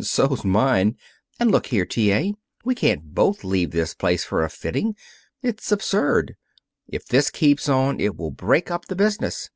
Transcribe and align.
"So's 0.00 0.42
mine. 0.42 0.96
And 1.38 1.50
look 1.50 1.66
here, 1.66 1.84
T. 1.84 2.14
A.! 2.14 2.32
We 2.64 2.74
can't 2.74 3.14
both 3.14 3.44
leave 3.44 3.72
this 3.72 3.92
place 3.92 4.24
for 4.24 4.42
a 4.42 4.48
fitting. 4.48 4.96
It's 5.42 5.70
absurd. 5.70 6.34
If 6.88 7.04
this 7.04 7.28
keeps 7.28 7.68
on, 7.68 8.00
it 8.00 8.16
will 8.16 8.30
break 8.30 8.70
up 8.70 8.86
the 8.86 8.96
business. 8.96 9.50